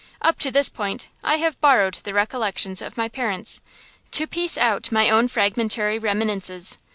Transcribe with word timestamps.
Up 0.19 0.39
to 0.39 0.49
this 0.49 0.67
point 0.67 1.09
I 1.23 1.35
have 1.35 1.61
borrowed 1.61 1.93
the 1.93 2.13
recollections 2.15 2.81
of 2.81 2.97
my 2.97 3.07
parents, 3.07 3.61
to 4.09 4.25
piece 4.25 4.57
out 4.57 4.91
my 4.91 5.11
own 5.11 5.27
fragmentary 5.27 5.99
reminiscences. 5.99 6.79